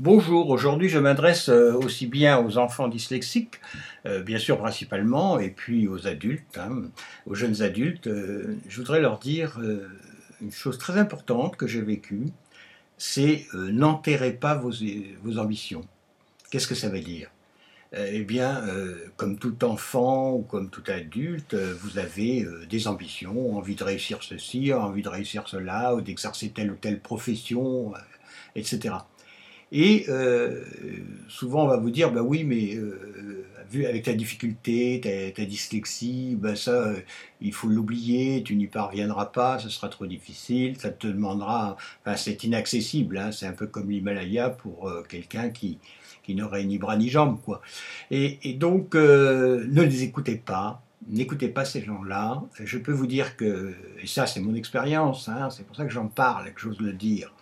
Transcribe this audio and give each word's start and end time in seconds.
Bonjour, 0.00 0.50
aujourd'hui 0.50 0.88
je 0.88 1.00
m'adresse 1.00 1.48
euh, 1.48 1.72
aussi 1.72 2.06
bien 2.06 2.38
aux 2.38 2.56
enfants 2.56 2.86
dyslexiques, 2.86 3.60
euh, 4.06 4.22
bien 4.22 4.38
sûr 4.38 4.56
principalement, 4.56 5.40
et 5.40 5.50
puis 5.50 5.88
aux 5.88 6.06
adultes, 6.06 6.56
hein, 6.56 6.82
aux 7.26 7.34
jeunes 7.34 7.62
adultes. 7.62 8.06
Euh, 8.06 8.56
je 8.68 8.76
voudrais 8.76 9.00
leur 9.00 9.18
dire 9.18 9.58
une 10.40 10.52
chose 10.52 10.78
très 10.78 10.98
importante 10.98 11.56
que 11.56 11.66
j'ai 11.66 11.82
vécue, 11.82 12.26
c'est 12.96 13.46
n'enterrez 13.54 14.34
pas 14.34 14.54
vos, 14.54 14.70
vos 15.24 15.38
ambitions. 15.38 15.82
Qu'est-ce 16.52 16.68
que 16.68 16.76
ça 16.76 16.88
veut 16.88 17.00
dire? 17.00 17.28
Eh 17.92 18.22
bien, 18.22 18.62
comme 19.16 19.36
tout 19.36 19.64
enfant 19.64 20.32
ou 20.32 20.42
comme 20.42 20.70
tout 20.70 20.84
adulte, 20.86 21.54
vous 21.54 21.98
avez 21.98 22.46
des 22.70 22.86
ambitions, 22.86 23.56
envie 23.56 23.74
de 23.74 23.82
réussir 23.82 24.22
ceci, 24.22 24.72
envie 24.72 25.02
de 25.02 25.08
réussir 25.08 25.48
cela, 25.48 25.96
ou 25.96 26.02
d'exercer 26.02 26.50
telle 26.50 26.70
ou 26.70 26.76
telle 26.76 27.00
profession, 27.00 27.94
etc. 28.54 28.94
Et 29.72 30.06
euh, 30.08 30.64
souvent, 31.28 31.64
on 31.64 31.68
va 31.68 31.76
vous 31.76 31.90
dire, 31.90 32.10
bah 32.10 32.22
oui, 32.22 32.44
mais 32.44 32.74
euh, 32.74 33.46
vu 33.70 33.84
avec 33.84 34.04
ta 34.04 34.14
difficulté, 34.14 35.32
ta, 35.34 35.44
dyslexie, 35.44 36.36
bah 36.38 36.56
ça, 36.56 36.70
euh, 36.70 36.96
il 37.40 37.52
faut 37.52 37.68
l'oublier, 37.68 38.42
tu 38.42 38.56
n'y 38.56 38.66
parviendras 38.66 39.26
pas, 39.26 39.58
ce 39.58 39.68
sera 39.68 39.88
trop 39.88 40.06
difficile, 40.06 40.78
ça 40.78 40.90
te 40.90 41.06
demandera, 41.06 41.76
enfin, 42.00 42.16
c'est 42.16 42.44
inaccessible, 42.44 43.18
hein, 43.18 43.30
c'est 43.30 43.46
un 43.46 43.52
peu 43.52 43.66
comme 43.66 43.90
l'Himalaya 43.90 44.48
pour 44.48 44.90
quelqu'un 45.08 45.50
qui, 45.50 45.78
qui 46.22 46.34
n'aurait 46.34 46.64
ni 46.64 46.78
bras 46.78 46.96
ni 46.96 47.08
jambes, 47.10 47.38
quoi. 47.44 47.60
Et, 48.10 48.38
et 48.48 48.54
donc, 48.54 48.94
ne 48.94 49.82
les 49.82 50.02
écoutez 50.02 50.36
pas, 50.36 50.82
n'écoutez 51.08 51.48
pas 51.48 51.64
ces 51.64 51.82
gens-là. 51.82 52.42
Je 52.62 52.78
peux 52.78 52.92
vous 52.92 53.06
dire 53.06 53.36
que, 53.36 53.74
et 54.02 54.06
ça 54.06 54.26
c'est 54.26 54.40
mon 54.40 54.54
expérience, 54.54 55.28
hein, 55.28 55.50
c'est 55.50 55.66
pour 55.66 55.76
ça 55.76 55.84
que 55.84 55.90
j'en 55.90 56.08
parle 56.08 56.52
que 56.52 56.60
j'ose 56.60 56.80
le 56.80 56.92
dire. 56.92 57.32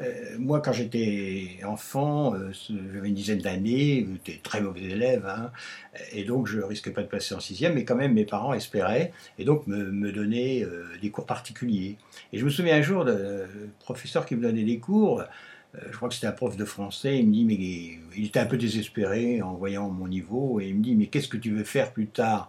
Euh, 0.00 0.36
moi, 0.38 0.60
quand 0.60 0.72
j'étais 0.72 1.60
enfant, 1.64 2.34
euh, 2.34 2.50
j'avais 2.92 3.08
une 3.08 3.14
dizaine 3.14 3.38
d'années, 3.38 4.06
j'étais 4.12 4.40
très 4.42 4.60
mauvais 4.60 4.82
élève, 4.82 5.26
hein, 5.26 5.52
et 6.12 6.24
donc 6.24 6.48
je 6.48 6.60
risquais 6.60 6.90
pas 6.90 7.02
de 7.02 7.08
passer 7.08 7.34
en 7.34 7.40
sixième, 7.40 7.74
mais 7.74 7.84
quand 7.84 7.94
même 7.94 8.12
mes 8.12 8.24
parents 8.24 8.54
espéraient, 8.54 9.12
et 9.38 9.44
donc 9.44 9.66
me, 9.66 10.12
donnaient 10.12 10.64
euh, 10.64 10.86
des 11.00 11.10
cours 11.10 11.26
particuliers. 11.26 11.96
Et 12.32 12.38
je 12.38 12.44
me 12.44 12.50
souviens 12.50 12.76
un 12.76 12.82
jour 12.82 13.04
de 13.04 13.44
professeur 13.80 14.26
qui 14.26 14.36
me 14.36 14.42
donnait 14.42 14.64
des 14.64 14.78
cours, 14.78 15.22
je 15.90 15.96
crois 15.96 16.08
que 16.08 16.14
c'était 16.14 16.28
un 16.28 16.32
prof 16.32 16.56
de 16.56 16.64
français, 16.64 17.18
il 17.18 17.26
me 17.26 17.32
dit, 17.32 17.44
mais 17.44 17.54
il 18.16 18.26
était 18.26 18.38
un 18.38 18.46
peu 18.46 18.56
désespéré 18.56 19.42
en 19.42 19.54
voyant 19.54 19.88
mon 19.90 20.06
niveau, 20.06 20.60
et 20.60 20.68
il 20.68 20.76
me 20.76 20.82
dit, 20.82 20.94
mais 20.94 21.06
qu'est-ce 21.06 21.28
que 21.28 21.36
tu 21.36 21.50
veux 21.50 21.64
faire 21.64 21.92
plus 21.92 22.06
tard? 22.06 22.48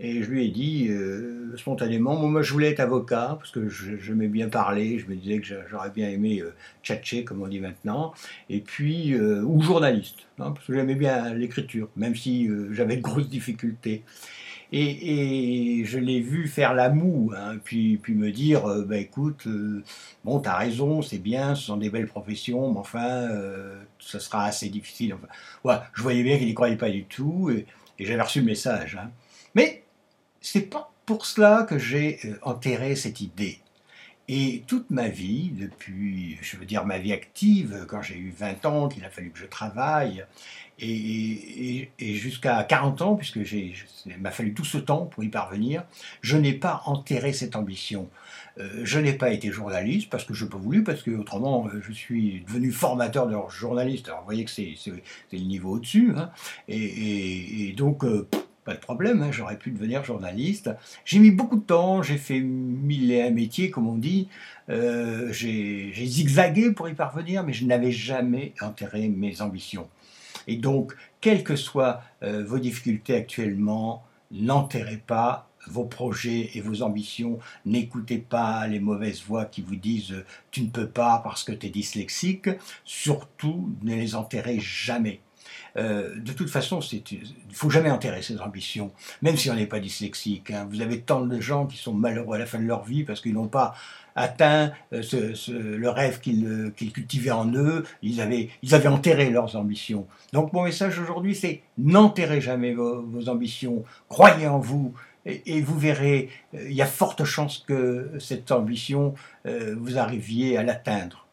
Et 0.00 0.24
je 0.24 0.30
lui 0.30 0.44
ai 0.44 0.48
dit 0.48 0.88
euh, 0.88 1.56
spontanément, 1.56 2.16
moi 2.16 2.42
je 2.42 2.52
voulais 2.52 2.70
être 2.70 2.80
avocat 2.80 3.36
parce 3.38 3.52
que 3.52 3.68
j'aimais 3.68 4.26
bien 4.26 4.48
parler, 4.48 4.98
je 4.98 5.06
me 5.06 5.14
disais 5.14 5.38
que 5.38 5.46
j'aurais 5.70 5.90
bien 5.90 6.08
aimé 6.08 6.40
euh, 6.40 6.52
tchatcher 6.82 7.24
comme 7.24 7.42
on 7.42 7.46
dit 7.46 7.60
maintenant, 7.60 8.12
et 8.50 8.60
puis 8.60 9.14
euh, 9.14 9.42
ou 9.42 9.62
journaliste, 9.62 10.26
hein, 10.40 10.50
parce 10.50 10.66
que 10.66 10.74
j'aimais 10.74 10.96
bien 10.96 11.32
l'écriture, 11.34 11.88
même 11.96 12.16
si 12.16 12.48
j'avais 12.72 12.96
de 12.96 13.02
grosses 13.02 13.28
difficultés. 13.28 14.02
Et, 14.72 15.84
je 15.84 15.98
l'ai 15.98 16.20
vu 16.20 16.48
faire 16.48 16.74
la 16.74 16.88
moue, 16.88 17.32
hein, 17.36 17.58
puis, 17.62 17.96
puis 17.98 18.14
me 18.14 18.32
dire, 18.32 18.64
bah 18.86 18.96
écoute, 18.96 19.46
bon 20.24 20.40
t'as 20.40 20.56
raison, 20.56 21.00
c'est 21.02 21.18
bien, 21.18 21.54
ce 21.54 21.66
sont 21.66 21.76
des 21.76 21.90
belles 21.90 22.08
professions, 22.08 22.72
mais 22.72 22.80
enfin, 22.80 23.28
ça 24.00 24.18
sera 24.18 24.46
assez 24.46 24.68
difficile. 24.70 25.14
Enfin, 25.14 25.28
ouais, 25.62 25.76
je 25.92 26.02
voyais 26.02 26.24
bien 26.24 26.38
qu'il 26.38 26.48
n'y 26.48 26.54
croyait 26.54 26.76
pas 26.76 26.90
du 26.90 27.04
tout, 27.04 27.50
et, 27.50 27.66
j'avais 28.00 28.22
reçu 28.22 28.40
le 28.40 28.46
message. 28.46 28.98
Hein. 29.00 29.10
Mais 29.54 29.83
c'est 30.44 30.68
pas 30.68 30.92
pour 31.06 31.26
cela 31.26 31.66
que 31.68 31.78
j'ai 31.78 32.20
euh, 32.24 32.38
enterré 32.42 32.94
cette 32.96 33.20
idée. 33.20 33.58
Et 34.28 34.62
toute 34.66 34.90
ma 34.90 35.08
vie, 35.08 35.50
depuis, 35.50 36.38
je 36.40 36.56
veux 36.56 36.64
dire 36.64 36.86
ma 36.86 36.98
vie 36.98 37.12
active, 37.12 37.84
quand 37.88 38.00
j'ai 38.00 38.16
eu 38.16 38.30
20 38.30 38.64
ans, 38.64 38.88
qu'il 38.88 39.04
a 39.04 39.10
fallu 39.10 39.30
que 39.30 39.38
je 39.38 39.44
travaille, 39.44 40.24
et, 40.78 41.88
jusqu'à 41.98 42.64
40 42.64 43.02
ans, 43.02 43.16
puisque 43.16 43.36
il 43.36 43.74
m'a 44.20 44.30
fallu 44.30 44.54
tout 44.54 44.64
ce 44.64 44.78
temps 44.78 45.06
pour 45.06 45.22
y 45.24 45.28
parvenir, 45.28 45.84
je 46.22 46.36
n'ai 46.36 46.54
pas 46.54 46.82
enterré 46.86 47.32
cette 47.32 47.54
ambition. 47.54 48.08
Euh, 48.58 48.80
je 48.82 48.98
n'ai 48.98 49.12
pas 49.12 49.30
été 49.30 49.50
journaliste 49.50 50.08
parce 50.10 50.24
que 50.24 50.32
je 50.32 50.44
n'ai 50.44 50.50
pas 50.50 50.58
voulu, 50.58 50.82
parce 50.84 51.02
que 51.02 51.10
autrement 51.10 51.68
euh, 51.68 51.82
je 51.86 51.92
suis 51.92 52.44
devenu 52.46 52.72
formateur 52.72 53.26
de 53.26 53.36
journaliste. 53.50 54.08
Alors 54.08 54.20
vous 54.20 54.26
voyez 54.26 54.44
que 54.44 54.50
c'est 54.50 54.74
le 55.32 55.38
niveau 55.38 55.72
au-dessus. 55.72 56.12
Hein. 56.16 56.30
et, 56.68 57.74
donc, 57.76 58.04
pas 58.64 58.74
de 58.74 58.80
problème, 58.80 59.22
hein, 59.22 59.30
j'aurais 59.30 59.58
pu 59.58 59.70
devenir 59.70 60.04
journaliste. 60.04 60.70
J'ai 61.04 61.18
mis 61.18 61.30
beaucoup 61.30 61.56
de 61.56 61.64
temps, 61.64 62.02
j'ai 62.02 62.16
fait 62.16 62.40
mille 62.40 63.12
et 63.12 63.22
un 63.22 63.30
métiers, 63.30 63.70
comme 63.70 63.86
on 63.86 63.96
dit. 63.96 64.28
Euh, 64.70 65.32
j'ai 65.32 65.92
zigzagué 65.94 66.72
pour 66.72 66.88
y 66.88 66.94
parvenir, 66.94 67.44
mais 67.44 67.52
je 67.52 67.66
n'avais 67.66 67.92
jamais 67.92 68.54
enterré 68.60 69.08
mes 69.08 69.42
ambitions. 69.42 69.88
Et 70.46 70.56
donc, 70.56 70.94
quelles 71.20 71.44
que 71.44 71.56
soient 71.56 72.02
euh, 72.22 72.44
vos 72.44 72.58
difficultés 72.58 73.14
actuellement, 73.14 74.04
n'enterrez 74.30 74.96
pas 74.98 75.48
vos 75.66 75.84
projets 75.84 76.50
et 76.54 76.60
vos 76.60 76.82
ambitions. 76.82 77.38
N'écoutez 77.64 78.18
pas 78.18 78.66
les 78.66 78.80
mauvaises 78.80 79.22
voix 79.22 79.44
qui 79.46 79.62
vous 79.62 79.76
disent 79.76 80.24
tu 80.50 80.62
ne 80.62 80.68
peux 80.68 80.88
pas 80.88 81.20
parce 81.24 81.44
que 81.44 81.52
tu 81.52 81.66
es 81.66 81.70
dyslexique. 81.70 82.48
Surtout, 82.84 83.70
ne 83.82 83.94
les 83.94 84.14
enterrez 84.14 84.60
jamais. 84.60 85.20
Euh, 85.76 86.14
de 86.16 86.32
toute 86.32 86.50
façon, 86.50 86.80
il 86.80 87.02
ne 87.48 87.54
faut 87.54 87.70
jamais 87.70 87.90
enterrer 87.90 88.22
ses 88.22 88.40
ambitions, 88.40 88.92
même 89.22 89.36
si 89.36 89.50
on 89.50 89.54
n'est 89.54 89.66
pas 89.66 89.80
dyslexique. 89.80 90.50
Hein. 90.50 90.66
Vous 90.70 90.80
avez 90.80 91.00
tant 91.00 91.20
de 91.20 91.40
gens 91.40 91.66
qui 91.66 91.76
sont 91.76 91.94
malheureux 91.94 92.36
à 92.36 92.38
la 92.38 92.46
fin 92.46 92.58
de 92.58 92.66
leur 92.66 92.84
vie 92.84 93.04
parce 93.04 93.20
qu'ils 93.20 93.34
n'ont 93.34 93.48
pas 93.48 93.74
atteint 94.16 94.70
euh, 94.92 95.02
le 95.48 95.88
rêve 95.88 96.20
qu'ils 96.20 96.72
cultivaient 96.92 97.32
en 97.32 97.52
eux, 97.52 97.84
ils 98.02 98.20
avaient, 98.20 98.86
enterré 98.86 99.30
leurs 99.30 99.56
ambitions. 99.56 100.06
Donc 100.32 100.52
mon 100.52 100.62
message 100.62 100.98
aujourd'hui, 101.00 101.34
c'est 101.34 101.62
n'enterrez 101.78 102.40
jamais 102.40 102.74
vos, 102.74 103.28
ambitions, 103.28 103.84
croyez 104.08 104.46
en 104.46 104.60
vous, 104.60 104.94
et, 105.26 105.62
vous 105.62 105.78
verrez, 105.78 106.28
euh, 106.54 106.68
il 106.68 106.74
y 106.74 106.82
a 106.82 106.86
forte 106.86 107.24
chance 107.24 107.64
que 107.66 108.10
cette 108.20 108.52
ambition, 108.52 109.14
vous 109.44 109.98
arriviez 109.98 110.56
à 110.56 110.62
l'atteindre. 110.62 111.23